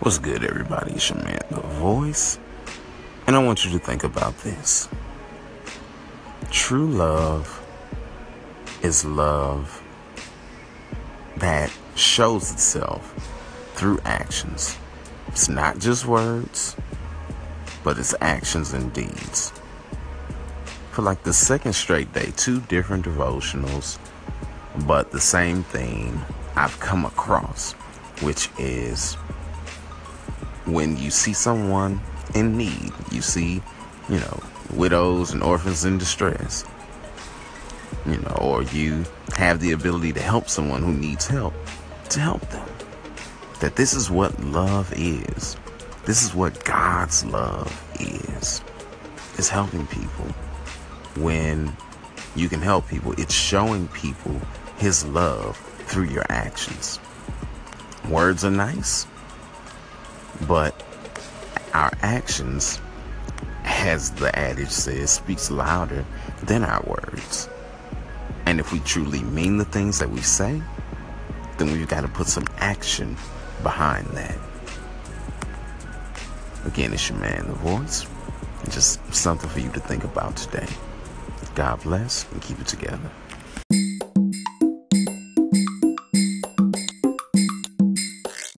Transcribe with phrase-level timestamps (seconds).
[0.00, 0.92] What's good, everybody?
[0.92, 2.38] It's your man, The Voice.
[3.26, 4.90] And I want you to think about this.
[6.50, 7.66] True love
[8.82, 9.82] is love
[11.38, 13.10] that shows itself
[13.74, 14.76] through actions.
[15.28, 16.76] It's not just words,
[17.82, 19.50] but it's actions and deeds.
[20.92, 23.98] For like the second straight day, two different devotionals,
[24.86, 26.20] but the same thing
[26.54, 27.72] I've come across,
[28.20, 29.16] which is
[30.66, 32.00] when you see someone
[32.34, 33.62] in need, you see,
[34.08, 36.64] you know, widows and orphans in distress,
[38.04, 39.04] you know, or you
[39.36, 41.54] have the ability to help someone who needs help,
[42.10, 42.68] to help them.
[43.60, 45.56] That this is what love is.
[46.04, 48.60] This is what God's love is.
[49.38, 50.26] It's helping people.
[51.16, 51.74] When
[52.34, 54.40] you can help people, it's showing people
[54.76, 57.00] His love through your actions.
[58.08, 59.06] Words are nice,
[60.42, 60.82] but
[61.74, 62.80] our actions,
[63.64, 66.04] as the adage says, speaks louder
[66.44, 67.48] than our words.
[68.46, 70.62] And if we truly mean the things that we say,
[71.58, 73.16] then we've got to put some action
[73.62, 74.38] behind that.
[76.64, 78.06] Again, it's your man, The Voice.
[78.70, 80.66] Just something for you to think about today.
[81.54, 83.10] God bless and keep it together.